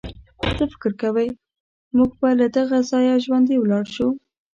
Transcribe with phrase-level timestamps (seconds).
[0.57, 1.29] څه فکر کوئ،
[1.95, 4.07] موږ به له دغه ځایه ژوندي ولاړ شو.